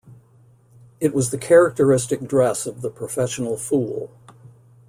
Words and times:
It 0.99 1.13
was 1.13 1.29
the 1.29 1.37
characteristic 1.37 2.21
dress 2.27 2.65
of 2.65 2.81
the 2.81 2.89
professional 2.89 3.55
fool. 3.55 4.09